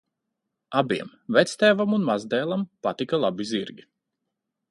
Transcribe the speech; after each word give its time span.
Abiem, 0.79 1.11
vectēvam 1.37 1.93
un 1.99 2.07
mazdēlam, 2.09 2.65
patika 2.87 3.23
labi 3.27 3.49
zirgi. 3.53 3.87